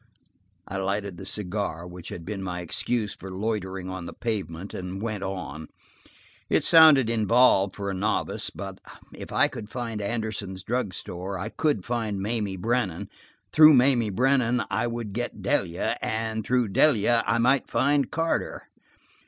I 0.67 0.77
lighted 0.77 1.17
the 1.17 1.27
cigar, 1.27 1.85
which 1.85 2.09
had 2.09 2.25
been 2.25 2.41
my 2.41 2.61
excuse 2.61 3.13
for 3.13 3.29
loitering 3.29 3.87
on 3.87 4.05
the 4.07 4.13
pavement, 4.13 4.73
and 4.73 4.99
went 4.99 5.21
on. 5.21 5.67
It 6.49 6.63
sounded 6.63 7.07
involved 7.07 7.75
for 7.75 7.91
a 7.91 7.93
novice, 7.93 8.49
but 8.49 8.81
if 9.13 9.31
I 9.31 9.47
could 9.47 9.69
find 9.69 10.01
Anderson's 10.01 10.63
drug 10.63 10.95
store 10.95 11.37
I 11.37 11.49
could 11.49 11.85
find 11.85 12.19
Mamie 12.19 12.57
Brennan; 12.57 13.09
through 13.51 13.75
Mamie 13.75 14.09
Brennan 14.09 14.63
I 14.71 14.87
would 14.87 15.13
get 15.13 15.43
Delia; 15.43 15.95
and 16.01 16.43
through 16.43 16.69
Delia 16.69 17.23
I 17.27 17.37
might 17.37 17.69
find 17.69 18.09
Carter. 18.09 18.69